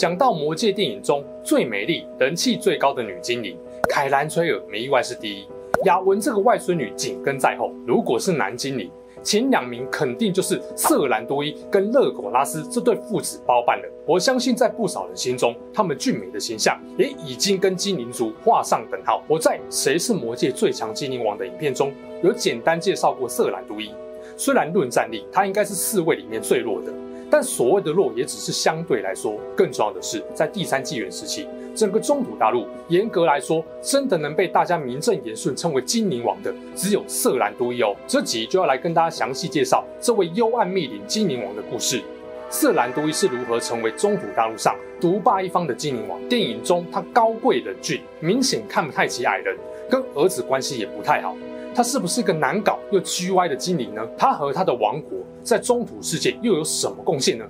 [0.00, 3.54] 讲到魔界电影中最美丽、人气最高的女精灵
[3.86, 5.46] 凯兰崔尔，没意外是第一。
[5.84, 7.70] 雅文这个外孙女紧跟在后。
[7.86, 8.90] 如果是男精灵，
[9.22, 13.84] 前两名肯定就是瑟兰多伊跟勒苟拉斯这对父子包办了。
[14.06, 19.22] 我相信在不少人心中，他们俊美的形象也已经跟精灵族画上等号。
[19.28, 23.90] 我在《谁是魔界最强精灵王》的影片中有简单介绍过瑟兰多伊，
[24.34, 26.90] 虽然论战力，他应该是四位里面最弱的。
[27.30, 37.94] 但所谓的弱也只是相对来说，更重要的是，在第三纪元时期，整个中土大陆严格来说，真的能被大家名正言顺称为精灵王的，只有瑟兰都伊哦。
[38.06, 42.02] 这集就要来跟大家详细介绍这位幽暗密林精灵王的故事。
[42.50, 46.20] 瑟兰都伊是如何成为中土大陆上独霸一方的精灵王？
[46.28, 49.56] 电影中他高贵冷峻，明显看不太起矮人，
[49.88, 51.36] 跟儿子关系也不太好。
[51.72, 54.02] 他是不是一个难搞又 G 歪的精灵呢？
[54.18, 57.44] 他和他的王国在中土世界又有什么贡献呢？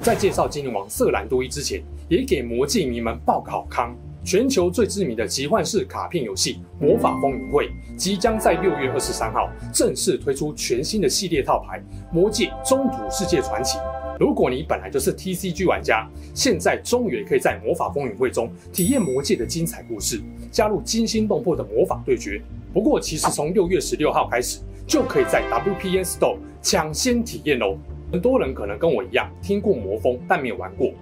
[0.00, 11.78] 在介绍精灵王瑟兰多伊之前，也给魔界迷们报个好康：全球最知名的奇幻式卡片游戏《魔法风云会》即将在六月二十三号正式推出全新的系列套牌
[12.12, 13.78] 《魔界中土世界传奇》。
[14.18, 20.20] 如果你本来就是 TCG 玩家，现在终于可以在魔法风云会中体验魔界的精彩故事，
[20.52, 22.40] 加入惊心动魄的魔法对决。
[22.72, 27.76] 不过，其实从六月十六号开始，就可以在 WPN Store 抢先体验喽。
[28.12, 30.92] 很多人可能跟我一样听过魔风，但没有玩过，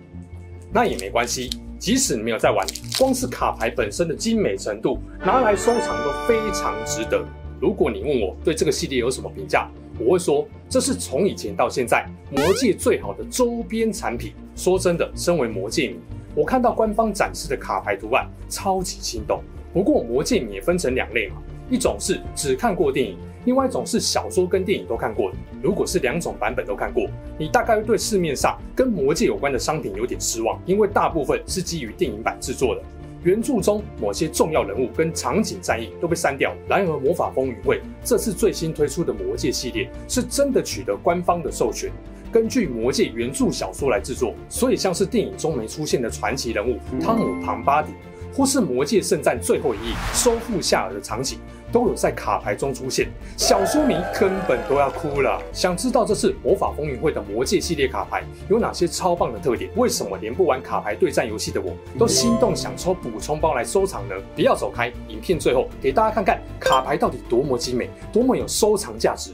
[0.72, 1.50] 那也没关系。
[1.78, 7.22] 即使你没有在玩，光是卡牌本身的精美程度，拿来收藏都非常值得。
[7.60, 9.68] 如果你问我对这个系列有什么评价？
[10.04, 14.32] 我会说，这是从以前到现在魔界最好的周边产品。
[14.54, 15.96] 说真的，身为魔界迷，
[16.34, 19.40] 我看到官方展示的卡牌图案，超级心动。
[19.72, 21.36] 不过魔界迷也分成两类嘛，
[21.70, 25.36] 一种是只看过电影，另外一种是小说跟电影都看过的。
[25.62, 27.06] 如果是两种版本都看过，
[27.38, 32.82] 你大概会对市面上跟魔界有关的商品有点失望，因为大部分是基于电影版制作的。
[33.24, 36.54] 原著中某些重要人物跟场景战役都被删掉。
[36.68, 41.90] 然而，魔法风云会这次最新推出的魔戒系列是真的取得官方的授权，
[42.32, 47.92] 根据魔界原著小说来制作，所以像是电影中没出现的传奇人物汤姆庞巴迪。
[48.34, 51.38] 或是魔界圣战最后一役收复夏尔的场景，
[51.72, 55.42] 都有在卡牌中出现，小说迷根本都要哭了。
[55.52, 59.70] 想知道这次魔法风云会的魔戒系列卡牌有哪些超棒的特点？
[59.74, 64.14] 为什么连不玩卡牌对战游戏的我都心动想抽补充包来收藏呢？
[64.36, 69.32] 不要走开，影片最后给大家看看卡牌到底多么精美，多么有收藏价值。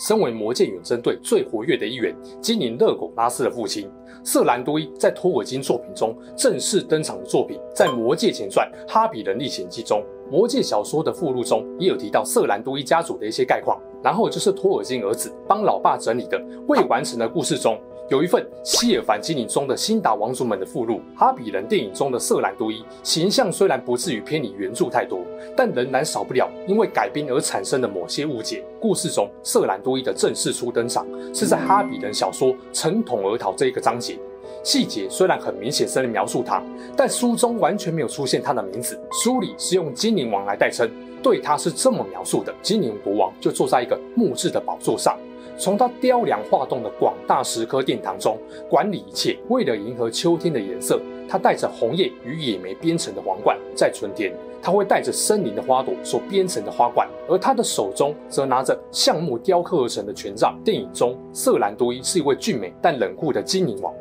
[0.00, 3.90] 身为魔戒远征队最活跃的一员，精灵勒古拉斯的父亲
[4.24, 13.78] 瑟兰多伊在托尔金作品中正式登场的作品，在《魔界前传：哈比人历险记》中，魔界小说的附录中也有提到瑟兰多伊家族的一些概况。
[14.02, 17.78] 然后就是托尔金儿子帮老爸整理的未完成的故事中，
[18.10, 21.00] 有一份希尔凡精灵中的辛达王族们的附录。
[21.16, 25.20] 哈比人电影中的瑟兰多伊形象虽然不至于偏离原著太多，
[25.56, 28.64] 但仍然少不了因为改编而产生的某些误解。
[28.80, 34.18] 故事中瑟兰多伊的正式初登场是在哈比人小说《尘统而逃》这一个章节。
[34.64, 36.60] 细节虽然很明显是在描述他，
[36.96, 39.00] 但书中完全没有出现他的名字。
[39.22, 40.90] 书里是用精灵王来代称，
[41.22, 45.16] 对他是这么描述的：精灵国王就坐在一个木质的宝座上，
[45.60, 49.38] 从他雕梁画栋的广大石刻殿堂中管理一切。
[49.50, 50.98] 为了迎合秋天的颜色，
[51.28, 54.32] 他戴着红叶与野莓编成的皇冠；在春天，
[54.62, 60.58] 他会戴着森林的花朵所编成的花冠，而他的手中则拿着橡木雕刻而成的权杖。
[60.64, 63.92] 电影中，瑟兰多伊是一位俊美但冷酷的精灵王。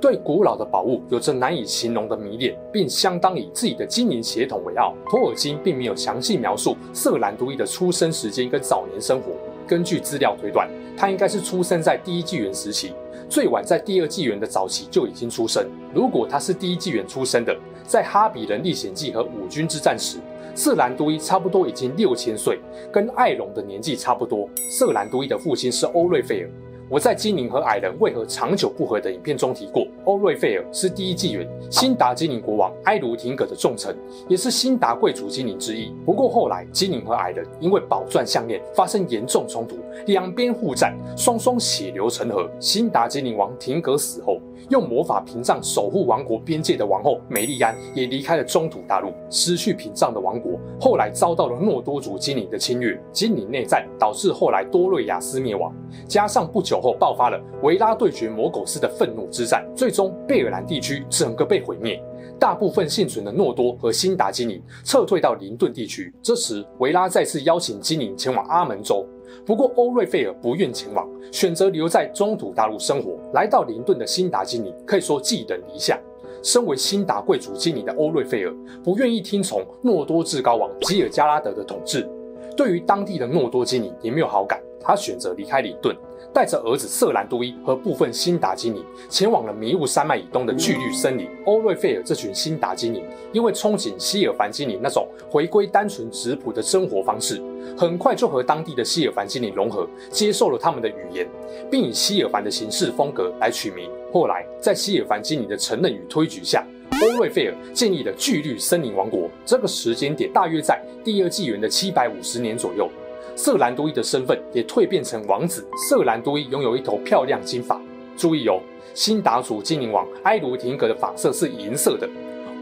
[0.00, 4.92] 对古老的宝物有着难以形容的迷恋，并相当以自己的精灵血统为傲。
[5.08, 9.30] 托尔金并没有详细描述瑟兰多伊的出生时间跟早年生活。
[9.66, 12.92] 根据资料推断，他应该是出生在第一纪元时期，
[13.28, 15.66] 最晚在第二纪元的早期就已经出生。
[15.94, 17.56] 如果他是第一纪元出生的，
[17.86, 20.18] 在哈比人历险记和五军之战时，
[20.54, 22.60] 瑟兰多伊差不多已经六千岁，
[22.92, 24.48] 跟艾隆的年纪差不多。
[24.70, 26.50] 瑟兰多伊的父亲是欧瑞菲尔。
[26.90, 33.96] 我在精灵和矮人为何长久不和的影片中提过，欧瑞费尔是第一纪元辛达精灵国王埃卢廷格的重臣，
[34.28, 35.90] 也是辛达贵族精灵之一。
[36.04, 39.76] 不过后来精灵和矮人因为宝钻项链发生严重冲突，
[40.06, 42.50] 两边互战，双双血流成河。
[42.60, 44.38] 辛达精灵王廷格死后，
[44.68, 49.10] 用魔法屏障守护王国边界的王后梅利安也离开了中土大陆。
[49.30, 55.74] 失去屏障的王国后来遭到了诺多族精灵的侵略，精灵内战导致后来多瑞亚斯灭亡，
[56.06, 56.73] 加上不久。
[56.80, 62.02] 后爆发了维拉对决魔苟斯的愤怒之战，最终贝尔兰地区整个被毁灭，
[62.38, 66.12] 大部分幸存的诺多和辛达精灵撤退到林顿地区。
[66.22, 69.06] 这时，维拉再次邀请精灵前往阿门州，
[69.44, 73.18] 不过欧瑞费尔不愿前往，选择留在中土大陆生活。
[73.32, 75.98] 来到林顿的辛达精灵可以说寄人篱下。
[76.42, 82.06] 身为辛达贵族精灵的欧瑞费尔不愿意听从诺多至高王吉尔加拉德的统治，
[82.54, 84.60] 对于当地的诺多精灵也没有好感。
[84.78, 85.96] 他选择离开林顿，
[86.34, 91.28] 带着儿子瑟兰都伊和部分辛达精灵前往了迷雾山脉以东的巨绿森林。
[91.46, 97.40] 欧瑞费尔这群辛达精灵因为憧憬希尔凡精灵那种回归单纯质朴的生活方式，
[97.78, 101.24] 很快就和当地的希尔凡精灵融合，接受了他们的语言，
[101.70, 103.88] 并以希尔凡的形式风格来取名。
[104.12, 109.30] 后来，在希尔凡精灵的承认与推举下，欧瑞费尔建立了巨绿森林王国。
[109.46, 112.90] 这个时间点大约在第二纪元的七百五十年左右。
[113.36, 115.66] 瑟兰都伊的身份也蜕变成王子。
[115.88, 117.80] 瑟兰都伊拥有一头漂亮金发。
[118.16, 118.60] 注意哦，
[118.94, 122.08] 辛达族精灵王埃卢廷格的发色是银色的。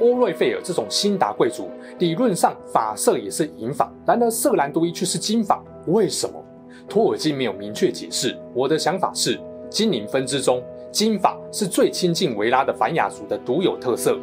[0.00, 6.42] 欧瑞费尔这种辛达贵族，理论上发色也是银发，然而瑟兰都伊却是金发，为什么？
[6.88, 8.36] 托尔金没有明确解释。
[8.54, 9.38] 我的想法是，
[9.68, 14.18] 精灵分支中，金发是最亲近维拉的凡雅族的独有特色。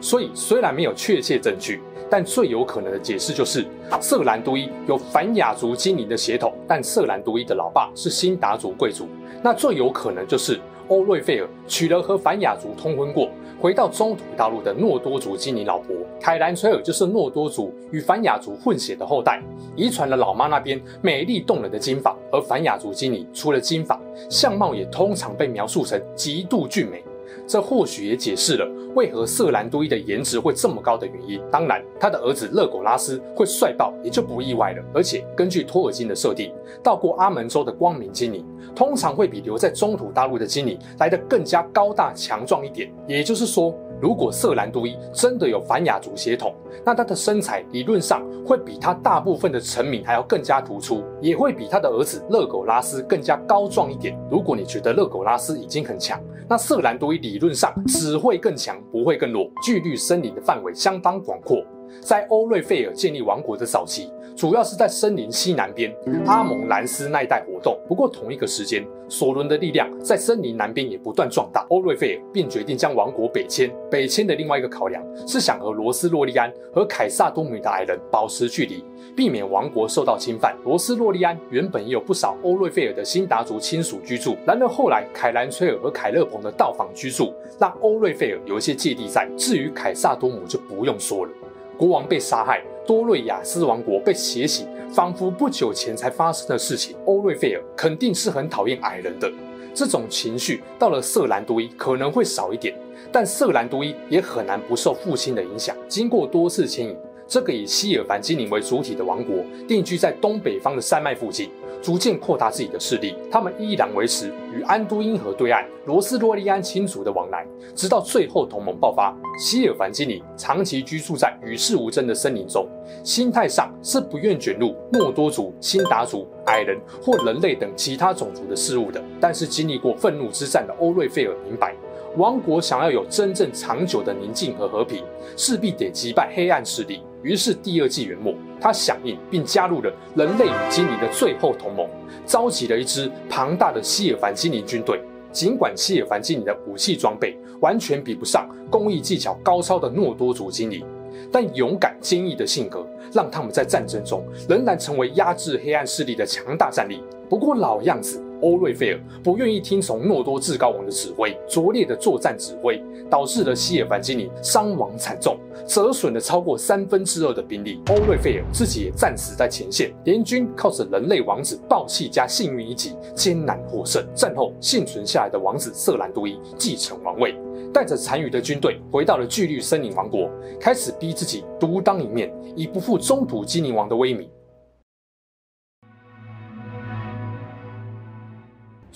[0.00, 1.80] 所以虽然没有确切证据。
[2.10, 3.64] 但最有可能的解释就是，
[4.00, 9.06] 瑟兰都伊有凡雅族精灵的血统，但瑟兰都伊的老爸是辛达族贵族。
[9.42, 13.30] 那最有可能就是欧瑞费尔娶了和凡雅族通婚过，
[13.60, 19.40] 回到中土大陆的诺多族精灵老婆凯兰崔尔，就是诺多族与凡雅族混血的后代，
[19.76, 22.14] 遗传了老妈那边美丽动人的金发。
[22.32, 23.98] 而凡雅族精灵除了金发，
[24.28, 27.02] 相貌也通常被描述成极度俊美。
[27.46, 31.40] 这或许也解释了为何瑟兰都伊的颜值会这么高的原因。
[31.50, 34.82] 当然，他的儿子勒苟拉斯会帅爆也就不意外了。
[34.94, 38.44] 而且，根据托尔金的设定，到过阿门州的光明精灵
[38.74, 42.92] 通常会比留在中土大陆的精灵来得更加高大强壮一点。
[43.06, 46.54] 也就是说，如果瑟兰都伊真的有凡雅族血统，
[46.84, 54.18] 那他的身材理论上会比他大部分的臣民还要更加突出，也会比他的儿子勒苟拉斯更加高壮一点。
[54.30, 56.18] 如果你觉得勒苟拉斯已经很强，
[56.50, 59.48] 那色兰都伊理论上只会更强，不会更弱。
[59.62, 61.64] 巨绿森林的范围相当广阔。
[62.00, 65.94] 在欧瑞费尔建立王国的早期，主要是在森林西南边
[66.26, 67.78] 阿蒙兰斯那一带活动。
[67.88, 71.66] 不过同一个时间，索伦的力量在森林南边也不断壮大。
[71.68, 73.70] 欧瑞费尔便决定将王国北迁。
[73.90, 78.84] 北迁的另外一个考量是想和罗斯洛利安和凯撒多姆的矮人保持距离，
[79.16, 80.56] 避免王国受到侵犯。
[80.64, 89.28] 罗斯洛利安原本也有不少欧瑞费尔的辛达族亲属居住，然而后来凯兰崔尔和凯勒蓬的到访居住，让欧瑞费尔有一些芥蒂在。
[89.36, 91.32] 至于凯撒多姆就不用说了。
[91.80, 96.94] 国王被杀害，多瑞亚斯王国被血洗，仿佛不久前才发生的事情。
[97.06, 99.32] 欧瑞费尔肯定是很讨厌矮人的，
[99.72, 102.78] 这种情绪到了瑟兰都伊可能会少一点，
[103.10, 105.74] 但瑟兰都伊也很难不受父亲的影响。
[105.88, 106.94] 经过多次迁移，
[107.26, 109.36] 这个以希尔凡精灵为主体的王国
[109.66, 111.48] 定居在东北方的山脉附近。
[111.82, 119.16] 逐渐扩大自己的势力，他们依然维持与安都因河对岸罗斯洛利安亲族的往来，直到最后同盟爆发。
[119.38, 122.68] 希尔凡基尼长期居住在与世无争的森林中，
[123.02, 129.02] 心态上是不愿卷入诺多族、辛达族、矮人或人类等其他种族的事物的。
[129.20, 131.74] 但是经历过愤怒之战的欧瑞费尔明白，
[132.16, 135.02] 王国想要有真正长久的宁静和和平，
[135.36, 137.02] 势必得击败黑暗势力。
[137.22, 141.88] 于是第二纪元末，他响应并加入了人类与精灵的最后同盟，
[142.24, 145.00] 召集了一支庞大的希尔凡精灵军队。
[145.32, 150.84] 尽管希尔凡精灵的武器装备完全比不上工艺技巧高超的诺多族精灵，
[151.30, 157.02] 但勇敢坚毅的性格让他们在战争中仍然成为压制黑暗势力的强大战力。
[157.28, 158.20] 不过老样子。
[158.42, 167.80] 欧瑞费尔不愿意听从诺多至高王的指挥，拙劣的作战指挥导致了希尔凡基尼伤亡惨重，折损了超过三分之二的兵力。
[167.88, 174.04] 欧瑞费尔自己也战死在前线，联军靠着人类王子暴气加幸运一击艰难获胜。
[174.14, 177.34] 战后幸存下来的王子瑟兰都伊继承王位，
[177.72, 184.28] 带着残余的军队回到了巨绿森林王国，开始逼自己独当一面，以不负中土精灵王的威名。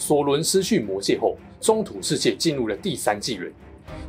[0.05, 3.51] 索伦失去魔戒后，中土世界进入了第三纪元。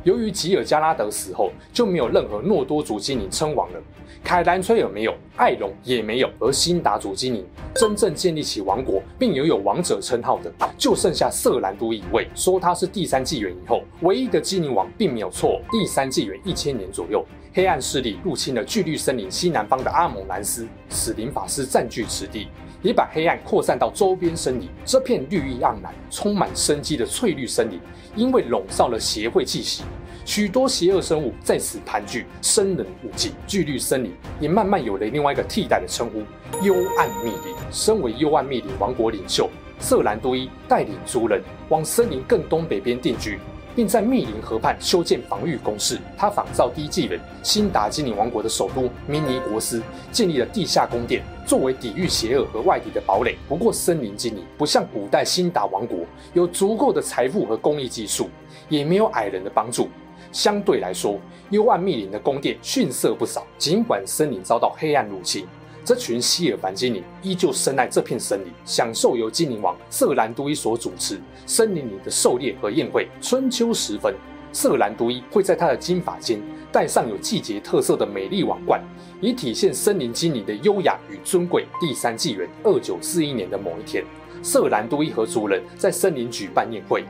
[0.04, 3.80] 由于吉尔加拉德死后，就没有任何诺多族精灵称王了。
[4.22, 12.28] 凯兰崔尔没有，艾隆也没有，而辛达族精灵真正建立起王国并拥有王者称号的，就剩下瑟兰都伊一位。
[12.34, 15.62] 说他是第三纪元以后唯一的精灵王，并没有错。
[15.70, 17.24] 第三纪元一千年左右，
[17.54, 22.48] 黑暗势力入侵了巨绿森林西南方的阿蒙兰斯，使灵法师占据此地。
[22.86, 24.68] 也把黑暗扩散到周边森林。
[24.84, 27.80] 这片绿意盎然、充满生机的翠绿森林，
[28.14, 29.82] 因为笼罩了协会气息，
[30.24, 33.32] 许多邪恶生物在此盘踞，生人勿近。
[33.46, 36.22] 巨绿森林也慢慢有了另外一个替代的称呼——
[36.64, 37.54] 幽暗密林。
[37.72, 39.50] 身为幽暗密林王国领袖，
[39.80, 43.38] 瑟兰都伊带领族人往森林更东北边定居。
[43.76, 45.98] 并在密林河畔修建防御工事。
[46.16, 53.36] 他仿照第一纪元辛达精灵王国的首都明尼国斯，建立了地下宫殿，作为抵御邪恶和外敌的堡垒。
[53.46, 55.98] 不过，森林精灵不像古代辛达王国
[56.32, 58.30] 有足够的财富和工艺技术，
[58.70, 59.90] 也没有矮人的帮助。
[60.32, 61.18] 相对来说，
[61.50, 63.46] 幽暗密林的宫殿逊色不少。
[63.58, 65.46] 尽管森林遭到黑暗入侵。
[65.86, 73.06] 这群希尔凡精灵依旧深爱这片森林，享受由精灵王瑟兰都伊所主持森林里的狩猎和宴会。
[73.20, 74.12] 春秋时分，
[74.52, 78.82] 瑟兰都伊会在他的金发间戴上有季节特色的美丽王冠，
[79.20, 81.64] 以体现森林精灵的优雅与尊贵。
[81.80, 84.04] 第三纪元二九四一年的某一天，
[84.42, 87.04] 瑟兰都伊和族人在森林举办宴会，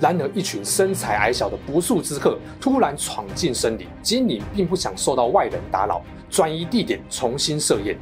[0.00, 6.00] 然而一群身材矮小的不速之客突然闯进森林，精灵并不想受到外人打扰，
[6.30, 7.94] 转移地点重新设宴。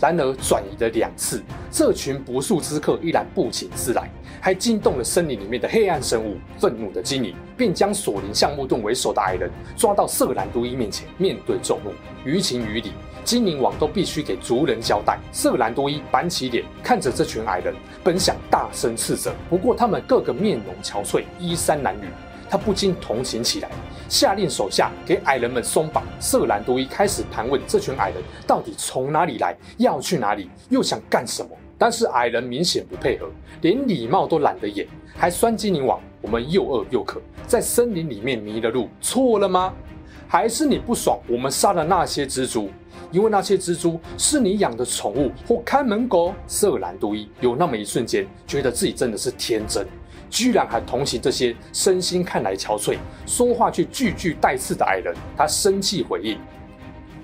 [0.00, 6.36] 然而转移了两次，这群不速之客依然不请自来，还惊动了森林里面的黑暗生物。
[6.58, 11.92] 愤怒的精灵便将索林橡木盾为首的矮人抓到瑟兰都伊面前，面对众怒，
[12.24, 12.92] 于情于理，
[13.24, 15.18] 精灵王都必须给族人交代。
[15.32, 17.74] 瑟兰都伊板起脸看着这群矮人，
[18.04, 22.04] 本想大声斥责，不过他们个个面容憔悴，衣衫褴褛。
[22.50, 23.70] 他不禁同情起来，
[24.08, 26.04] 下令手下给矮人们松绑。
[26.18, 31.50] 瑟兰都伊开始盘问这群矮人到底从哪里来，要去哪里，又想干什么。
[31.76, 33.28] 但是矮人明显不配合，
[33.60, 39.72] 连礼貌都懒得演，还酸精灵王：“我们又饿又渴，在森林里面迷了路，错了吗？
[40.26, 42.68] 还是你不爽我们杀了那些蜘蛛？
[43.12, 49.86] 因为那些蜘蛛是你养的宠物或看门狗？”瑟兰都伊有那么一瞬间觉得自己真的是天真。
[50.30, 56.38] 居然还同情这些身心看来憔悴、说话却句句带刺的矮人，他生气回应：“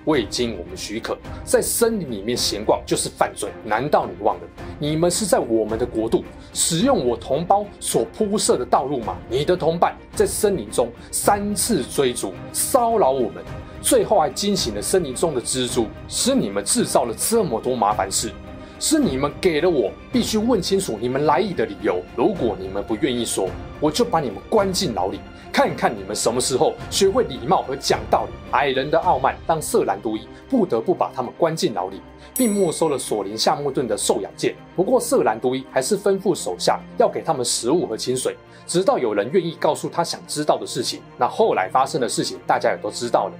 [0.07, 3.51] 未经我们许可，在森林里面闲逛就是犯罪。
[3.65, 4.43] 难道你忘了，
[4.79, 9.17] 你们是在我们的国度使用我同胞所铺设的道路吗？
[9.29, 13.43] 你的同伴在森林中三次追逐、骚扰我们，
[13.81, 18.31] 最后还惊醒了森林中的蜘蛛，使你们制造了这么多麻烦事。”
[18.79, 22.03] 是你们给了我必须问清楚你们来意的理由。
[22.17, 23.49] 如果你们不愿意说，
[23.81, 25.21] 我就把你们关进牢里，
[25.53, 28.33] 看看你们什么时候学会礼貌和讲道理。
[28.51, 32.01] 矮人的傲慢让瑟兰都伊不得不把他们关进牢里，
[32.37, 34.55] 并没收了索林夏木顿的兽咬剑。
[34.77, 41.01] 不过瑟兰都伊还是吩咐手下要给他们食物和清水，直到有人愿意告诉他想知道的事情。
[41.17, 43.33] 那后来发生的事情，大家也都知道了。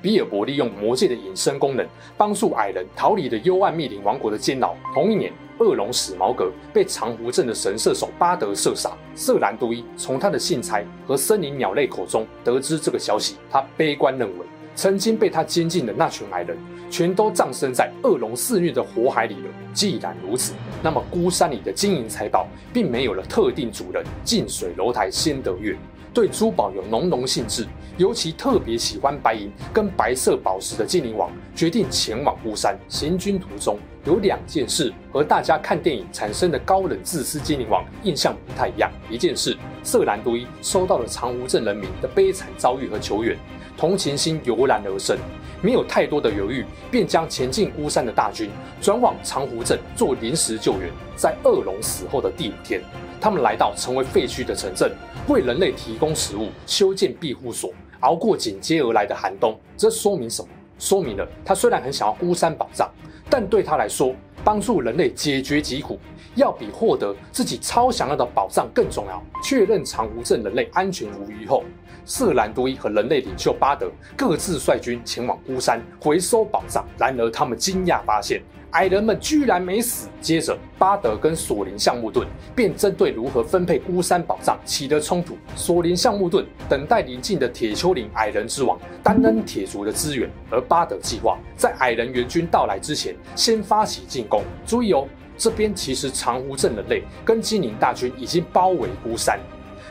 [0.00, 1.86] 比尔博利用魔戒的隐身功能，
[2.16, 4.74] 帮助矮人逃离了幽暗密林王国的监牢。
[4.94, 8.90] 同一年，恶龙史矛革被长湖镇的神射手巴德射杀。
[9.14, 16.56] 瑟兰都伊从他的信差和森林鸟类口中得知这个消息，他悲观认为，曾经被他监禁的那群矮人，
[16.88, 19.50] 全都葬身在恶龙肆虐的火海里了。
[19.74, 24.04] 既然如此，那么孤山里的金银财宝，并没有了特定主人。
[24.22, 25.76] 近水楼台先得月。
[26.12, 32.76] 对珠宝有浓浓兴致，尤其特别喜欢白银跟白色宝石的精灵王，决定前往孤山。
[32.88, 38.90] 行军途中，有两件事和大家看电影产生的高冷自私精灵王印象不太一样。
[39.10, 43.36] 一件事，瑟兰都伊收到了长湖镇人民的悲惨遭遇和求援，
[43.76, 45.16] 同情心油然而生，
[45.62, 48.50] 没有太多的犹豫，便将前进孤山的大军
[48.80, 50.90] 转往长湖镇做临时救援。
[51.16, 52.80] 在恶龙死后的第五天，
[53.20, 54.92] 他们来到成为废墟的城镇。
[55.28, 57.70] 为人类提供食物，修建庇护所，
[58.00, 59.58] 熬过紧接而来的寒冬。
[59.76, 60.48] 这说明什么？
[60.78, 62.90] 说明了他虽然很想要孤山宝藏，
[63.28, 65.98] 但对他来说，帮助人类解决疾苦，
[66.34, 69.22] 要比获得自己超想要的宝藏更重要。
[69.44, 71.62] 确认长湖镇人类安全无虞后，
[72.06, 76.86] 瑟兰多伊和人类领袖巴德各自率军前往孤山回收宝藏。
[76.96, 78.42] 然而，他们惊讶发现。
[78.72, 80.08] 矮人们居然没死。
[80.20, 85.36] 接着，巴德跟索林橡木盾便针对如何分配孤山宝藏起了冲突。
[85.56, 94.42] 索林橡木盾等待临近的铁丘陵矮人之王丹恩铁族的支援，而巴德计划在矮人援军到来之前先发起进攻。
[94.66, 95.06] 注意哦，
[95.36, 99.38] 这边其实长湖镇人类跟精灵大军已经包围孤山，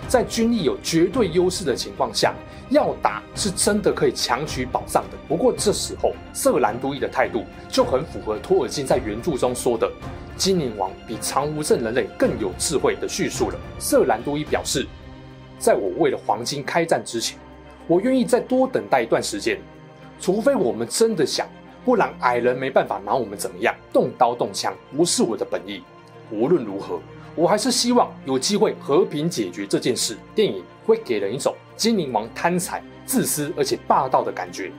[0.07, 2.33] 在军力有绝对优势的情况下，
[2.69, 5.17] 要打是真的可以强取宝藏的。
[5.27, 9.91] 不过这时候瑟兰都伊的态度就很符合托尔金在原著中说的
[10.37, 13.59] “精灵王比长湖镇人类更有智慧”的叙述了。
[13.79, 14.85] 瑟兰都伊表示，
[15.59, 17.37] 在我为了黄金开战之前，
[17.87, 19.59] 我愿意再多等待一段时间，
[20.19, 21.47] 除非我们真的想。
[21.85, 25.81] 不然矮人没办法拿我们怎么样，动刀动枪不是我的本意。
[26.29, 26.99] 无论如何，
[27.37, 30.17] 我还是希望有机会和平解决这件事。
[30.33, 34.71] 电影会给人一种精灵王贪财、自私而且霸道的感觉。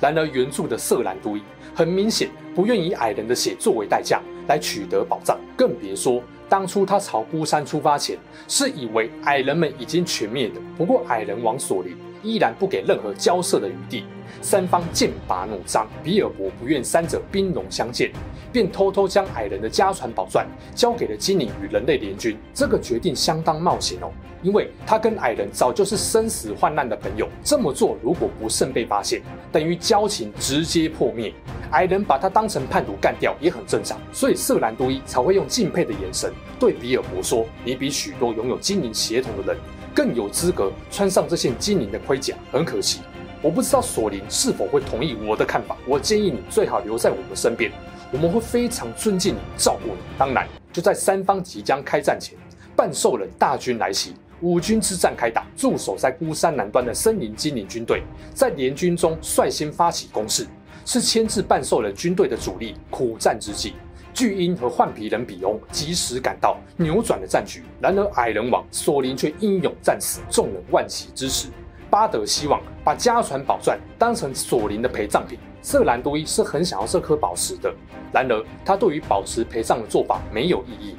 [0.00, 1.42] 然而原著的色兰都伊
[1.74, 8.18] 很明显不愿以矮人的血作为代价来取得宝藏，更别说当初他朝孤山出发前
[8.48, 10.54] 是以为矮人们已经全灭的。
[10.74, 11.94] 不过矮人王索林
[12.26, 14.04] 依然不给任何交涉的余地。
[14.42, 18.12] 三方剑拔弩张，比尔博不愿三者兵戎相见，
[18.52, 22.36] 便偷偷将矮人的家传宝钻交给了精灵与人类联军。
[22.52, 24.10] 这个决定相当冒险哦，
[24.42, 27.28] 因为他跟矮人早就是生死患难的朋友。
[27.42, 31.32] 这么做如果不慎被发现，等于交情直接破灭。
[31.70, 39.60] 矮人把他当成叛徒干掉也很正常，所以瑟兰多伊才会用敬佩的眼神对比尔博说：“你比许多拥有精灵血统的人
[39.96, 43.00] 更有资格穿上这件精灵的盔甲。”很可惜。
[43.42, 45.76] 我不知道索林是否会同意我的看法。
[45.86, 47.70] 我建议你最好留在我们身边，
[48.10, 49.98] 我们会非常尊敬你，照顾你。
[50.18, 52.36] 当然，就在三方即将开战前，
[52.74, 55.46] 半兽人大军来袭，五军之战开打。
[55.56, 58.02] 驻守在孤山南端的森林精灵军队，
[58.34, 60.46] 在联军中率先发起攻势，
[60.84, 62.74] 是牵制半兽人军队的主力。
[62.90, 63.74] 苦战之际，
[64.16, 67.62] 巨鹰和换皮人比翁及时赶到，扭转了战局。
[67.78, 71.48] 然而矮人王索林却英勇战死，众人惋惜之时。
[71.90, 75.38] 巴德希望把家传宝钻当成索林的陪葬品。
[75.60, 77.70] 瑟兰多伊是很想要这颗宝石的，
[78.10, 80.96] 然而他对于宝石陪葬的做法没有异议，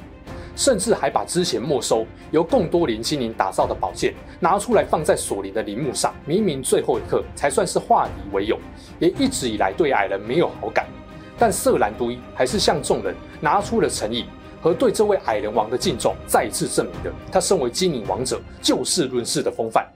[0.54, 6.14] 甚至还把之前没收由贡多林精灵打造的宝剑拿出来放在索林的陵墓上。
[6.24, 8.56] 明明最后一刻才算是化敌为友，
[9.00, 10.86] 也一直以来对矮人没有好感，
[11.38, 14.24] 但瑟兰都伊还是向众人拿出了诚意
[14.60, 19.86] 和对这位矮人王的敬重，再次证明了他身为精灵王者就事论事的风范。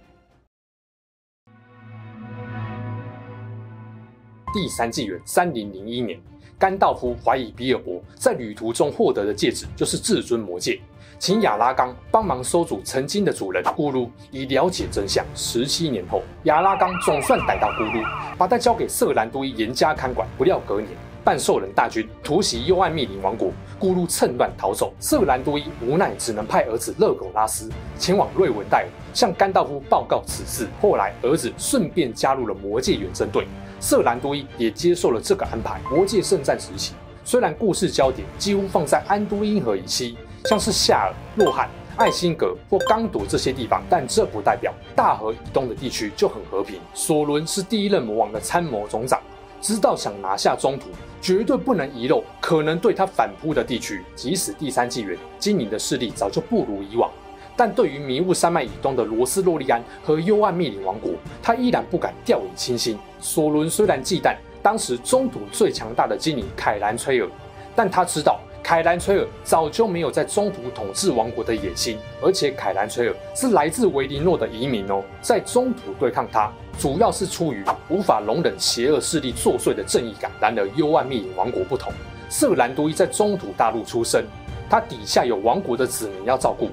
[4.54, 6.20] 第三纪元三零零一年，
[6.58, 10.78] 甘道夫怀疑比尔博在旅途中获得的戒指就是至尊魔戒，
[11.18, 15.24] 请亚拉冈帮忙收组曾经的主人咕噜，以了解真相。
[15.34, 20.28] 十七年后，亚拉冈总算逮到咕噜，把他交给瑟兰都伊严加看管。
[20.36, 20.90] 不料隔年，
[21.24, 30.68] 半兽人大军突袭幽暗密林王国，咕噜趁乱逃走，瑟兰都伊无奈只能派儿子勒苟拉斯前往瑞文戴尔向甘道夫报告此事。
[30.80, 33.46] 后来，儿子顺便加入了魔戒远征队。
[33.78, 35.80] 瑟兰都伊也接受了这个安排。
[35.90, 46.80] 魔戒圣战时期，虽然故事焦点几乎放在安都因河以西，像是夏尔、洛汗、艾辛格或刚铎这些地方，但这不代表大河以东的地区就很和平。
[46.94, 49.20] 索伦是第一任魔王的参谋总长，
[49.62, 50.88] 知道想拿下中土，
[51.20, 54.02] 绝对不能遗漏可能对他反扑的地区。
[54.16, 57.08] 即使第三纪元精灵的势力早就不如以往。
[57.56, 62.98] 但对于迷雾山脉以东的罗斯洛利安和幽暗密林王国，他依然不敢掉以轻心。
[63.20, 67.28] 索伦虽然忌惮当时中土最强大的精灵凯兰崔尔，
[67.76, 80.30] 但他知道凯兰崔尔早就没有在中土统治王国的野心，而且凯兰崔尔是来自维林诺的移民哦，在中土对抗他，主要是出于无法容忍邪恶势力作祟的正义感。
[80.40, 81.92] 然而幽暗密林王国不同，
[82.30, 84.24] 瑟兰都伊在中土大陆出生，
[84.70, 86.70] 他底下有王国的子民要照顾。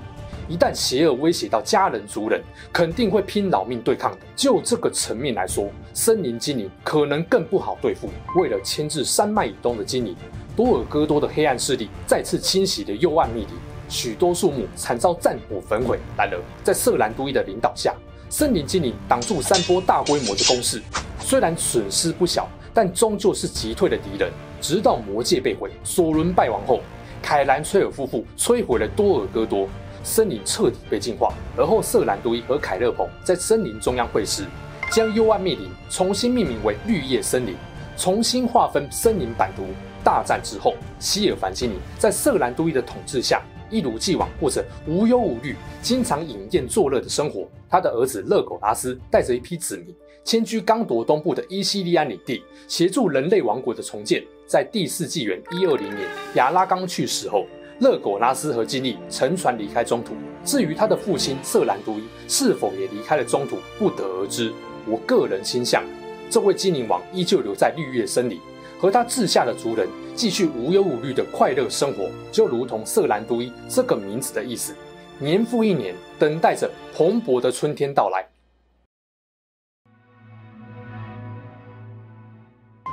[0.47, 2.41] 一旦邪恶威胁到家人族人，
[2.73, 4.17] 肯定会拼老命对抗的。
[4.36, 8.10] 就这个层面来说，森林精灵可能更不好对付。
[8.36, 10.15] 为了牵制山脉以东的精灵，
[10.60, 13.50] 多尔戈多的黑暗势力再次侵袭了幽暗密林，
[13.88, 15.98] 许多树木惨遭战火焚毁。
[16.17, 17.95] 然而，在瑟兰都伊的领导下，
[18.30, 20.82] 森林精灵挡住三波大规模的攻势，
[21.22, 24.30] 虽然损失不小，但终究是击退了敌人。
[24.60, 26.82] 直到魔界被毁，索伦败亡后，
[27.22, 29.65] 凯兰崔尔夫妇摧毁了多尔戈多。
[30.04, 34.43] 森林彻底被净化，而后瑟兰都伊和凯勒鹏在森林中央会师，
[34.91, 37.56] 将幽暗密林重新命名为绿叶森林，
[37.95, 39.63] 重新划分森林版图。
[40.10, 47.48] 大战之后，希尔凡精灵在瑟兰都伊的统治下，一如既往过着无忧无虑、经常饮宴作乐的生活。
[47.69, 54.24] 他的儿子勒苟拉斯带着一批子民，迁居刚铎东部的伊西利安领地，协助人类王国的重建。
[54.48, 57.45] 在第四纪元一二零年，亚拉冈去世后。
[57.82, 64.52] 勒苟拉斯和精灵乘船离开中土，至于他的父亲瑟兰都伊是否也离开了中土，不得而知。
[64.88, 65.84] 我个人倾向，
[66.32, 68.38] 这位精灵王依旧留在绿叶森林，
[68.80, 74.74] 和他治下的族人继续无忧无虑的快乐生活，就如同色兰都伊这个名字的意思，
[75.20, 78.26] 年复一年，等待着蓬勃的春天到来。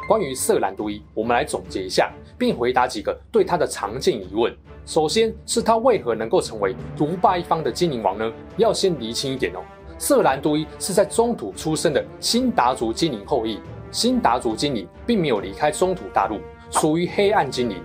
[0.09, 4.53] 关于色兰都伊，我们来总结一下，并回答几个对他的常见疑问。
[4.85, 8.33] 首先是他为何能够成为独霸一方的精灵王呢？
[8.57, 9.61] 要先厘清一点哦，
[9.99, 13.61] 色兰都伊是在中土出生的辛达族精灵后裔，
[13.97, 16.39] 辛达族精灵并没有离开中土大陆，
[16.71, 17.79] 属于黑暗精灵，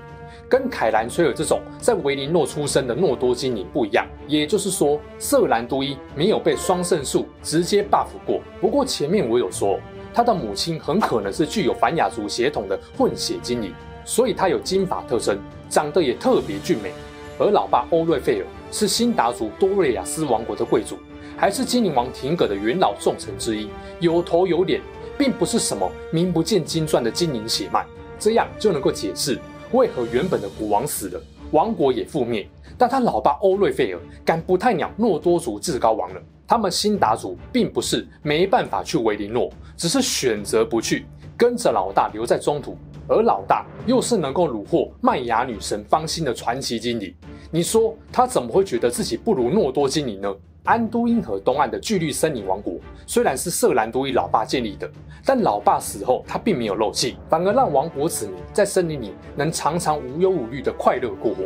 [0.50, 4.06] 跟凯兰崔尔这种在维林诺出生的诺多精灵不一样。
[4.28, 8.42] 也就是说，色兰都伊没有被双圣树直接 buff 过。
[8.60, 9.80] 不过前面我有说。
[10.14, 16.92] 他的母亲很可能是具有凡雅族血统的混血精灵，所以他有金发特征，长得也特别俊美。
[17.40, 20.98] 而老爸欧瑞费尔是辛达族多瑞亚斯王国的贵族，
[21.38, 23.70] 还是精灵王廷葛的元老重臣之一，
[24.02, 24.82] 有头有脸，
[25.22, 27.86] 并不是什么名不见经传的精灵血脉。
[28.18, 29.38] 这样就能够解释
[29.72, 36.22] 为何原本的国王死了，王国也覆灭，但他老爸欧瑞费尔敢不太鸟诺多族至高王了。
[36.48, 41.06] 他们辛达族并不是没办法去维林诺，只是选择不去，
[41.38, 42.76] 跟着老大留在中土。
[43.08, 47.14] 而老大又是能够虏获麦雅女神芳心的传奇精灵，
[47.52, 50.36] 你说他怎么会觉得自己不如诺多精灵呢？
[50.64, 52.76] 安都因河东岸的巨绿森林王国
[53.08, 54.88] 虽然是色兰都伊老爸建立的，
[55.26, 61.46] 但老爸死后他并没有漏气，反而让王国子民在森林里能常常无忧无虑的快乐过活，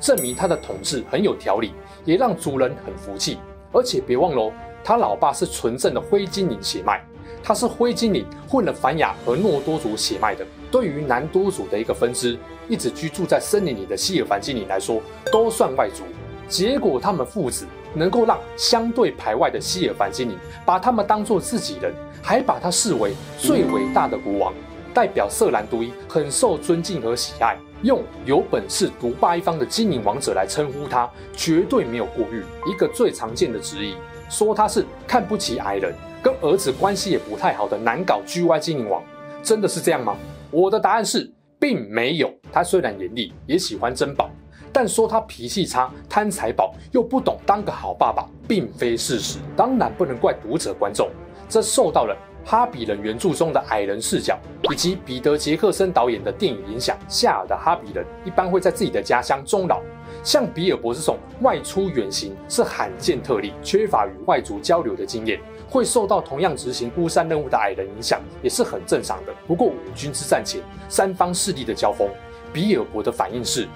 [0.00, 1.72] 证明他的统治很有条理，
[2.04, 3.38] 也让族人很服气。
[3.72, 4.52] 而且别忘喽，
[4.82, 7.00] 他老爸是纯正的灰精灵血脉，
[7.44, 10.44] 他是灰精灵混了凡雅和诺多族血脉的。
[10.72, 12.36] 对于南多族的一个分支，
[12.68, 15.00] 一直居住在森林里的希尔凡精灵来说，
[15.30, 16.02] 都算外族。
[16.48, 24.52] 结果他们父子能够让相对排外的希尔凡精灵把他们当作自己人，还把他视为最伟大的国王，
[24.92, 27.56] 代表色兰都伊很受尊敬和喜爱。
[27.82, 32.42] 用有本事独霸一方的精灵王者来称呼他，绝对没有过誉。
[32.70, 33.94] 一个最常见的质疑，
[34.30, 39.02] 说他是看不起矮人，跟儿子关系也不太好的难搞 GY 精灵王，
[39.42, 40.16] 真的是这样吗？
[40.50, 41.30] 我的答案是，
[41.60, 42.32] 并没有。
[42.50, 44.30] 他虽然严厉，也喜欢珍宝，
[44.76, 49.38] 但说他脾气差、贪财宝，又不懂当个好爸爸，并非事实。
[49.56, 51.08] 当然不能怪读者观众，
[51.48, 52.14] 这受到了。
[52.44, 54.38] 哈比人原著中的矮人视角，
[54.70, 59.80] 以及彼得·杰克森导演的电影影响，夏尔的哈比人一般会在自己的家乡终老。
[60.22, 69.34] 像比尔博这种外出远行是罕见特例，缺乏与外族交流的经验，会受到同样执行孤山任务的矮人影响，也是很正常的。
[69.46, 72.06] 不过五军之战前，三方势力的交锋，
[72.52, 73.66] 比尔博的反应是：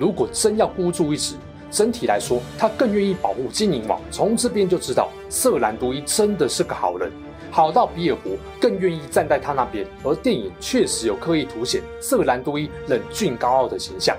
[0.00, 1.34] 如果真要孤注一掷，
[1.70, 4.00] 整体来说，他更愿意保护精灵王。
[4.10, 7.12] 从这边就知道，色兰都伊真的是个好人。
[7.50, 14.16] 好到比尔博更愿意站在他那边，而电影确实有刻意凸显色兰都伊冷峻高傲的形象，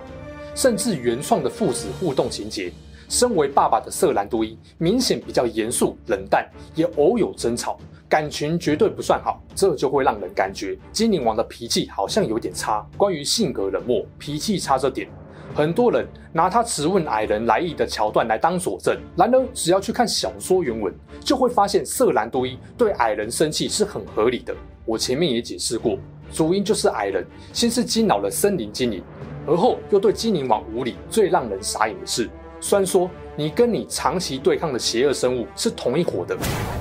[0.53, 2.71] 甚至原创的父子互动情节。
[3.09, 12.85] 身为爸爸的色兰都伊明显比较严肃冷淡，也偶有争吵，感情绝对不算好，这就会让人感觉精灵王的脾气好像有点差。
[12.95, 15.09] 关于性格冷漠、脾气差这点。
[15.53, 24.55] 很多人拿他质问矮人来意的桥段来当佐证，然而只要去看小说原文，就会发现色兰都伊对矮人生气是很合理的。
[24.85, 25.97] 我前面也解释过，
[26.31, 29.03] 主因就是矮人先是惊扰了森林精灵，
[29.45, 30.95] 而后又对精灵王无礼。
[31.09, 32.29] 最让人傻眼的是，
[32.61, 36.37] 虽然说你跟你长期对抗的邪恶生物是同一伙的，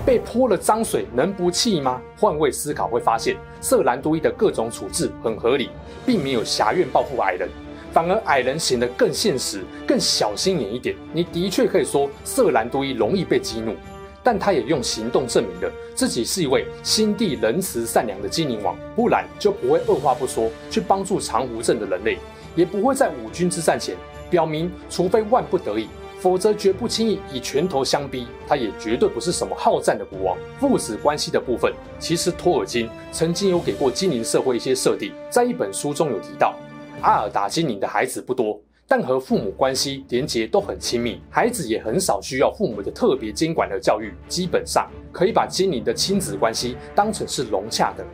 [0.07, 2.01] 被泼了脏水能不气吗？
[2.17, 5.71] 换位思考会发现，色兰都伊的各种处置很合理，
[6.07, 7.49] 并没有挟怨报复矮人。
[7.93, 10.95] 反而矮人显得更现实、更小心眼一点。
[11.13, 13.75] 你的确可以说色兰都伊容易被激怒，
[14.23, 22.19] 但他也用行动证明了自己是一位心地仁慈、善良的精灵王，不然就不会二话不说去帮助长湖镇的人类，
[22.55, 23.97] 也不会在五军之战前
[24.29, 25.89] 表明，除非万不得已，
[26.21, 28.27] 否则绝不轻易以拳头相逼。
[28.47, 30.39] 他也绝对不是什么好战的国王。
[30.59, 36.55] 父子关系的部分，其实托尔金曾经有给过精灵社会一些设定，在一本书中有提到。
[37.03, 48.05] 阿尔达精灵的孩子不多，但和父母关系连结都很亲密，孩子也很少需要父母的特别监管和教育，基本上可以把精灵的亲子关系当成是融洽的。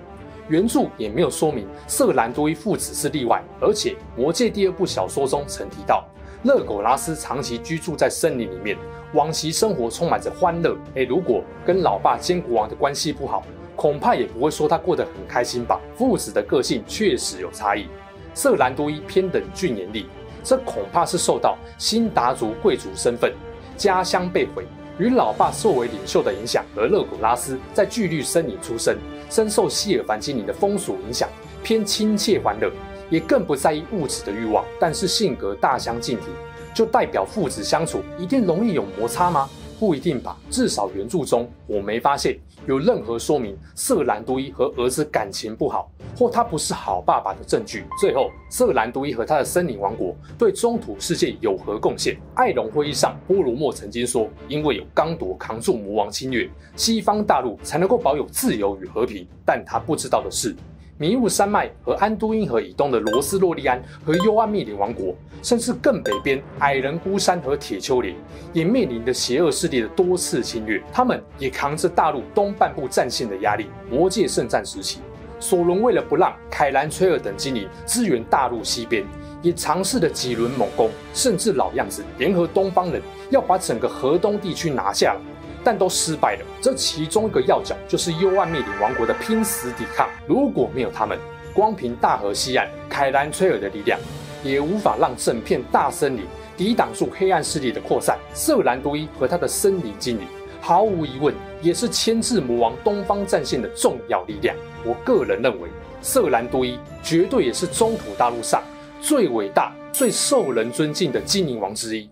[0.49, 6.05] 原著也没有说明色兰多伊父子是例外，而且《魔戒》第二部小说中曾提到，
[6.45, 8.79] 勒苟拉斯长期居住在森林里面，
[9.13, 10.77] 往昔生活充满着欢乐。
[10.95, 13.45] 诶，如果跟老爸坚国王的关系不好，
[13.75, 15.81] 恐怕也不会说他过得很开心吧。
[15.97, 17.89] 父子的个性确实有差异。
[18.37, 20.05] 色兰多伊偏冷峻严厉，
[20.45, 23.33] 这恐怕是受到辛达族贵族身份、
[23.79, 24.67] 家乡被毁
[24.99, 26.63] 与老爸作为领袖的影响。
[26.77, 28.95] 而勒古拉斯在巨绿森林出生，
[29.31, 31.27] 深受希尔凡精灵的风俗影响，
[31.65, 32.71] 偏亲切欢乐，
[33.09, 36.29] 也更不在意物质的欲望，但是性格大相径庭，
[36.75, 39.49] 就代表父子相处一定容易有摩擦吗？
[39.81, 47.85] 不一定吧，至少原著中我没发现有任何说明瑟兰都伊和儿子感情不好，或他不是好爸爸的证据。
[48.01, 52.17] 最后，瑟兰都伊和他的森林王国对中土世界有何贡献？
[52.35, 59.25] 艾隆会议上，波罗莫曾经说，因为有刚铎扛住魔王侵略，西方大陆才能够保有自由与和平。
[59.45, 60.55] 但他不知道的是。
[60.99, 68.17] 迷雾山脉和安都因河以东的罗斯洛利安和幽暗密林王国，甚至更北边矮人孤山和铁丘陵，
[68.55, 70.83] 也面临着邪恶势力的多次侵略。
[70.91, 73.67] 他们也扛着大陆东半部战线的压力。
[73.91, 75.01] 魔界圣战时期，
[75.39, 79.05] 索伦为了不让凯兰崔尔等精灵支援大陆西边，
[79.43, 85.21] 也尝试了几轮猛攻，甚至老样子联合东方人要把整个河东地区拿下来。
[85.67, 86.47] 但都失败了。
[86.61, 90.09] 这其中一个要角就是幽暗密林王国的拼死抵抗。
[90.25, 91.19] 如果没有他们，
[91.53, 93.99] 光凭大河西岸凯兰崔尔的力量，
[94.45, 96.23] 也无法让整片大森林
[96.57, 98.17] 抵挡住黑暗势力的扩散。
[98.33, 100.29] 瑟兰都伊和他的森林精灵，
[100.61, 104.55] 毫无疑问也是牵制魔王东方战线的重要力量。
[104.85, 105.69] 我个人认为，
[106.01, 108.63] 瑟兰都伊绝对也是中土大陆上
[109.01, 112.09] 最伟大、最受人尊敬的精灵王之一。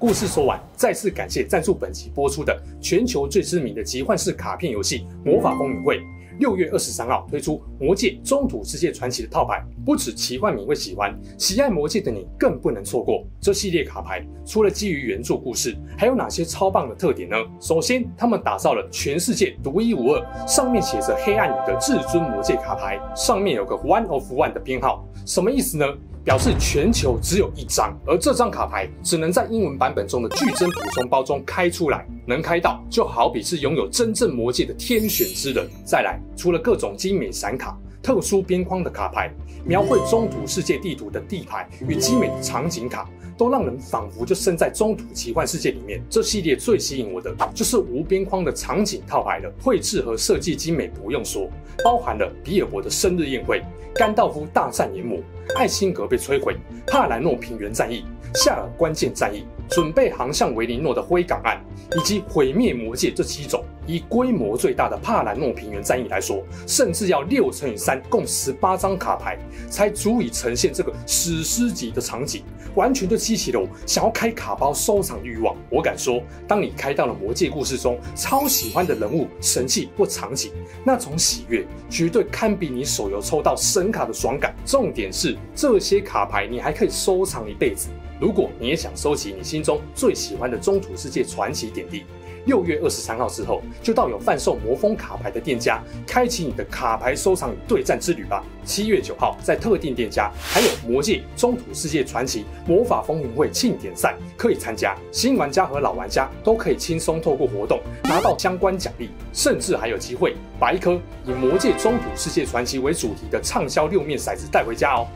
[0.00, 5.98] 故事说完，再次感谢赞助本集播出的全球最知名的奇幻式卡片游戏《魔法风云会》。
[6.38, 13.26] 六月二十三号推出《魔界中土世界传奇》的套牌，不止奇幻迷会喜欢，喜爱魔界的你更不能错过。
[13.40, 17.36] 这系列卡牌除了基于原著故事，还有哪些超棒的特点呢？
[17.60, 25.84] 首先，他们打造了全世界独一无二，上面写着黑暗语的至尊魔界卡牌，上面有个 One of One 的编号，什么意思呢？
[26.28, 35.66] 表示全球只有一张，而这张卡牌只能在英文版本中的巨增补充包中开出来，能开到就好比是拥有真正魔界的天选之人。
[35.86, 39.32] 再来，除了各种精美闪卡、特殊边框的卡牌，
[39.64, 46.02] 描绘中土世界地图的地牌与精美的场景卡，都让人仿佛就身在中土奇幻世界里面。
[46.10, 51.48] 这系列最吸引我的就是无边框的场景套牌了，绘制和设计精美不用说，
[51.84, 53.62] 包含了比尔博的生日宴会、
[53.94, 55.18] 甘道夫大战炎魔。
[55.56, 61.58] 艾辛格被摧毁，帕兰诺平原战役，夏尔关键战役，准备航向维林诺的灰港岸，
[61.96, 63.64] 以及毁灭魔界这七种。
[63.86, 69.38] 以规模最大的帕兰诺平原战役来说，甚至要六乘以三，共十八张卡牌，
[69.70, 72.42] 才足以呈现这个史诗级的场景，
[72.78, 75.56] 完全就激起了我想要开卡包收藏欲望。
[75.68, 80.52] 我敢说，当你开到了魔界故事中超喜欢的人物、神器或场景，
[80.84, 84.54] 那种喜悦绝对堪比你手游抽到神卡的爽感。
[84.64, 87.88] 重点是，这些卡牌你还可以收藏一辈子。
[88.20, 92.04] 如果你也想收集你心中最喜欢的中土世界传奇点滴，
[92.48, 98.42] 六月二十三号之后，就到有贩售魔封卡牌的店家，开启你的卡牌收藏与对战之旅吧。
[98.64, 115.06] 七月九号，在特定店家还有魔界中土世界传奇魔法风云会庆典赛可以参加，新玩家和老玩家都可以轻松透过活动拿到相关奖励，甚至还有机会把一颗以魔界中土世界传奇为主题的畅销六面骰子带回家哦。